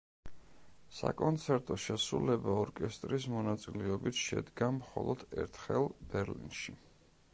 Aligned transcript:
საკონცერტო 0.99 1.75
შესრულება 1.83 2.55
ორკესტრის 2.61 3.27
მონაწილეობით 3.35 4.23
შედგა 4.23 4.71
მხოლოდ 4.79 5.27
ერთხელ, 5.45 5.91
ბერლინში. 6.15 6.77